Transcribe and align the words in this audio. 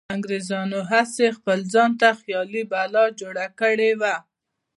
انګریزانو 0.15 0.79
هسې 0.91 1.25
خپل 1.37 1.59
ځانته 1.73 2.09
خیالي 2.21 2.63
بلا 2.71 3.05
جوړه 3.19 3.45
کړې 3.59 3.91
وه. 3.99 4.15